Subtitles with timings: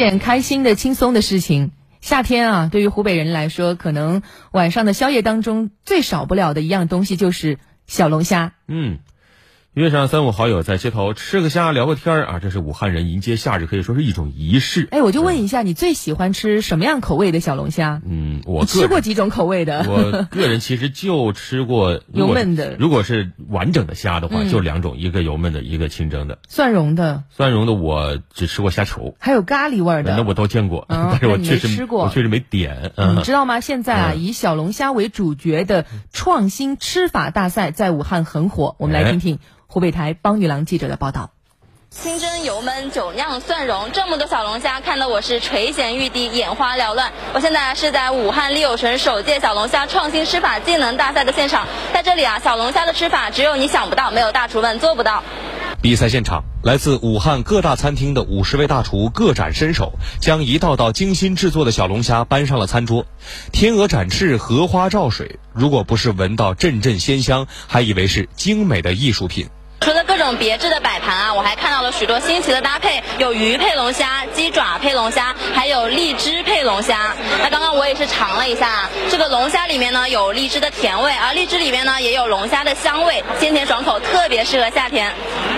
[0.00, 1.72] 点开心的、轻松的事情。
[2.00, 8.54] 夏天啊，对于湖北人来说，可能晚上的宵夜当中最少不了的一样东西就是小龙虾。
[8.66, 9.00] 嗯。
[9.74, 14.88] 约上三五好友在街头吃个虾聊个天儿啊，这是武汉人迎接夏日可以说是一种仪式。
[14.90, 18.02] 哎，我就问一下，你最喜欢吃什么样口味的小龙虾？
[18.04, 19.86] 嗯，我吃过几种口味的。
[19.88, 22.74] 我个人其实就吃过 油焖的。
[22.80, 26.38] 如果是完整的虾的话，就两种，一个油焖的，一个清蒸的。
[26.48, 27.22] 蒜蓉的。
[27.30, 29.14] 蒜蓉的我只吃过虾球。
[29.20, 30.16] 还有咖喱味的。
[30.16, 32.90] 那我都见过， 但是我确实吃过我确实没点。
[33.14, 33.60] 你知道吗？
[33.60, 38.74] 现在啊，以小龙虾为主角的创新吃法大赛在武汉很火。
[38.78, 39.38] 我们来听听。
[39.72, 41.30] 湖北台帮女郎记者的报道：
[41.90, 47.12] 清蒸、油焖、酒酿、蒜蓉，这么多小龙虾，看得我是垂涎欲滴，眼花缭乱。
[47.34, 55.22] 我现在是在武汉利友城首届小龙虾创新吃法技能大赛的现场，在这里啊，小龙虾的吃法只有你想不到，没有大厨们做不到。
[55.80, 63.06] 比赛现场，来自武汉各大餐厅的五十位大厨各展身手，将一道道精心制作的小龙虾搬上了餐桌。
[63.52, 69.48] 天鹅展翅，荷花照水，如果不是闻到阵阵鲜香，还以为是精美的艺术品。
[70.20, 77.14] 这种别致的摆盘啊，我还看到了许多新奇的搭配，有鱼配龙虾、鸡爪配龙虾，还有荔枝配龙虾。
[77.42, 85.10] 那刚刚我也是尝了一下，这个龙虾里面呢有荔枝的甜味，而荔枝里面呢也有龙虾的香味，鲜甜爽口，特别适合夏天。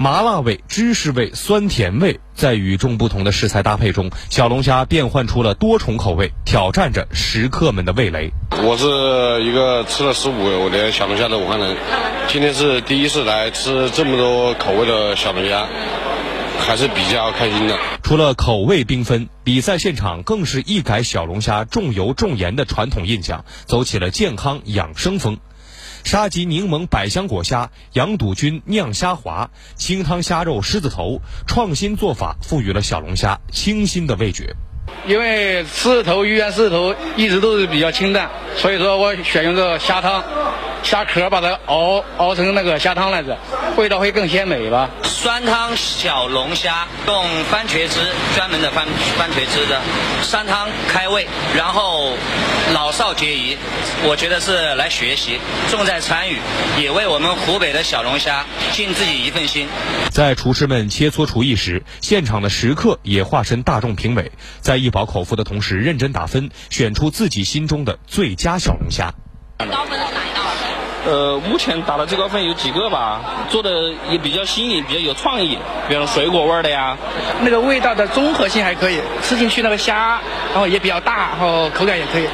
[0.00, 2.18] 麻辣味、芝士味、酸甜味。
[2.38, 8.30] 在与众不同的食材搭配中，小龙虾变换出了多重口味，挑战着食客们的味蕾。
[8.62, 11.76] 我是一个吃了十五年小龙虾的武汉人，
[12.28, 15.66] 今天是第一次来吃这么多口味的小龙虾，
[16.60, 17.76] 还是比较开心的。
[18.04, 25.38] 除了口味缤纷，比赛现场更是一改小龙虾重油重盐的传统印象，走起了健康养生风。
[26.04, 34.54] 沙棘柠檬百香果虾、羊肚菌酿虾滑、清汤虾肉狮子头，创新做法赋予了小龙虾清新的味觉。
[35.06, 40.24] 因为狮子头、鱼圆狮子头一直都是比较清淡，所以说我选用这个虾汤。
[40.82, 43.36] 虾壳把它熬熬成那个虾汤来着，
[43.76, 44.88] 味道会更鲜美吧。
[45.02, 48.00] 酸汤小龙虾用番茄汁，
[48.34, 48.86] 专门的番
[49.18, 49.80] 番茄汁的，
[50.22, 52.12] 酸汤开胃，然后
[52.72, 53.56] 老少皆宜。
[54.04, 55.38] 我觉得是来学习，
[55.70, 56.38] 重在参与，
[56.80, 59.68] 也为我们湖北的小龙虾尽自己一份心。
[60.10, 64.30] 在厨师们切磋厨艺时，现场的食客也化身大众评委，
[64.60, 69.12] 在一饱口福的同时认真打分，选出自己心中的最佳小龙虾。
[69.58, 69.98] 高分？
[71.08, 73.70] 呃，目前打的最高分有几个吧，做的
[74.10, 75.56] 也比较新颖，比较有创意，
[75.88, 76.98] 比如水果味的呀。
[77.40, 80.20] 那个味道的综合性还可以，吃进去那个虾，
[80.52, 82.28] 然后也比较大，然后口感也可以，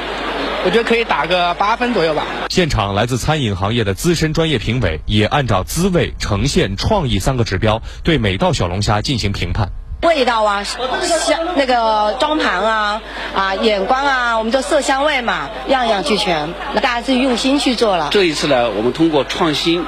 [0.65, 2.25] 我觉得可以打个八分左右吧。
[2.49, 9.69] 现场来自餐饮行业的资深专业评委也按照滋味、呈现、创意三个指标，对每道小龙虾进行评判。
[10.01, 13.01] 味道啊，香那个装盘啊
[13.35, 16.53] 啊，眼光啊，我们的色香味嘛，样样俱全。
[16.73, 18.09] 那大家是用心去做了。
[18.11, 19.83] 这一次呢，我们通过创新，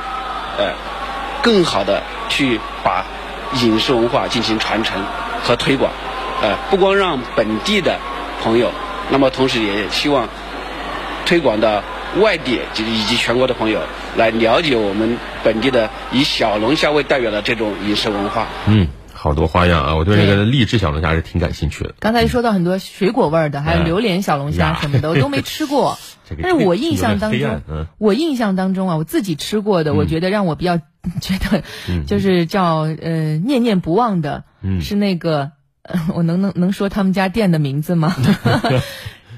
[0.57, 0.73] 呃，
[1.43, 3.05] 更好的去把
[3.61, 5.03] 饮食文化进行传承
[5.43, 5.91] 和推广，
[6.41, 7.99] 呃，不光让本地的
[8.43, 8.71] 朋友，
[9.09, 10.27] 那么同时也希望
[11.25, 11.83] 推广到
[12.19, 13.81] 外地及以及全国的朋友
[14.15, 18.47] 来了解我们本地的以小龙虾为代表的这种饮食文化。
[18.65, 18.87] 嗯。
[19.27, 19.95] 好多花样啊！
[19.95, 21.93] 我对那个荔枝小龙虾是挺感兴趣的。
[21.99, 25.97] 刚才说到很多水果味儿的，还有榴莲小龙虾什么的，我都没吃过。
[26.41, 27.61] 但是我印象当中，
[27.97, 31.63] 我印象当中啊，我自己吃过的，我觉得让我比较觉得
[32.05, 34.43] 就是叫呃念念不忘的，
[34.81, 35.51] 是那个
[36.15, 38.15] 我能能能说他们家店的名字吗？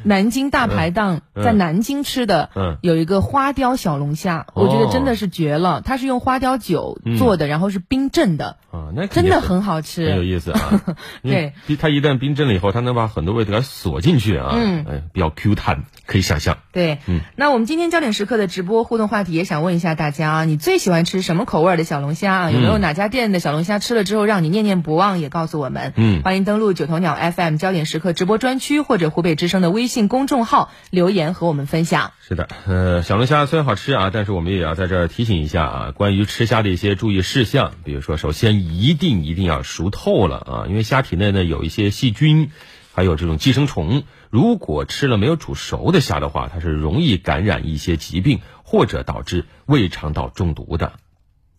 [0.01, 2.49] 南京大排档在南京吃的，
[2.81, 5.81] 有一个花雕小龙虾，我觉得真的是绝了。
[5.83, 8.55] 它是用花雕酒做的，然后是冰镇的
[8.89, 10.81] 啊，那真的很好吃，很有意思啊。
[11.21, 16.57] 对，它一旦冰镇了以后，它能把很多味道给锁进去啊，嗯，比较 Q 弹，可以想象。
[16.71, 22.51] 对，嗯，那我们今天焦点时刻的直播互动话题也想问一下大家啊，你最喜欢吃什么口味的小龙虾啊？
[22.51, 25.19] 有没有哪家店的小龙虾吃了之后让你念念不忘？
[25.19, 25.91] 也告诉我们。
[25.97, 29.89] 嗯，欢迎登录九头鸟 FM 焦点时刻直播专区或者湖北之声的微。
[29.89, 32.11] 信公众号留言和我们分享。
[32.21, 37.71] 是的，呃，小龙虾虽然好吃啊，但是我们也要在这儿提醒一下啊，关于吃虾的一些注意事项。
[37.83, 42.51] 比如说，首先一定一定要熟透了啊，因为虾体内呢有一些细菌，
[42.93, 50.93] 还有这种寄生虫，如果吃了没有煮熟的虾的话，它是容易感染一些疾病，或者导致胃肠道中毒的。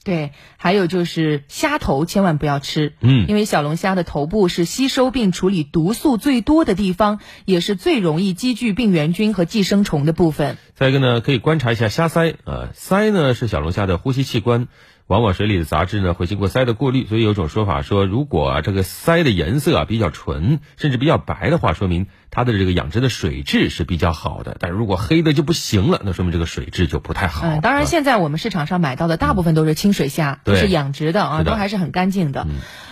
[0.02, 10.56] 对，还有就是虾头千万不要吃，嗯，因为小龙虾的头部是吸收并处理毒素最多的地方，也是最容易积聚病原菌和寄生虫的部分。
[10.75, 14.69] 再一个呢，可以观察一下虾鳃啊，鳃呢是小龙虾的呼吸器官。
[15.11, 24.57] 往往水里的杂质呢会经过鳃的过滤，所以有种说法说，如果这个鳃的颜色啊比较纯，甚至比较白的话，说明它的这个养殖的水质是比较好的。
[24.61, 27.45] 但如果黑的就不行了，那说明这个水质就不太好。
[27.45, 32.47] 嗯，当然现在我们市场上买到的大部分都是清水虾，都是养殖的啊，都还是很干净的。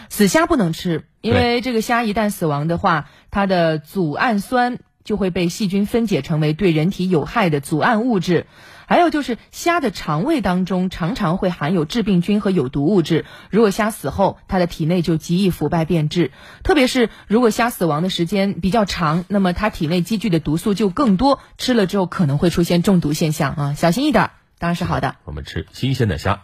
[0.08, 8.44] 死虾不能吃，因为这个虾一旦死亡的话，它的组氨酸就会被细菌分解成为对人体有害的组胺物质。
[8.86, 16.30] 还有就是虾的肠胃当中常常会含有致病菌和有毒物质，如果虾死后，它的体内就极易腐败变质。
[16.62, 25.16] 特别是如果虾死亡的时间比较长，那么它体内积聚的毒素就更多，吃了之后可能会出现中毒现象啊，小心一点，当然是好的。
[25.24, 26.42] 我们吃新鲜的虾。